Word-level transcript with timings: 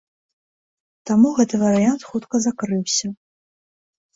Таму 1.09 1.27
гэты 1.39 1.55
варыянт 1.65 2.01
хутка 2.09 2.35
закрыўся. 2.47 3.07